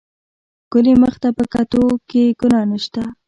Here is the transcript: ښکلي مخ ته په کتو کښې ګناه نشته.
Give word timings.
ښکلي 0.65 0.93
مخ 1.03 1.15
ته 1.21 1.29
په 1.37 1.43
کتو 1.53 1.81
کښې 2.09 2.23
ګناه 2.39 2.65
نشته. 2.71 3.01